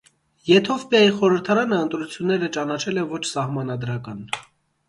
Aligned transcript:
Եթովպիայի 0.51 1.11
խորհրդարանը 1.19 1.79
ընտրությունները 1.87 2.49
ճանաչել 2.57 3.01
է 3.03 3.07
ոչ 3.15 3.21
սահմանադրական։ 3.35 4.27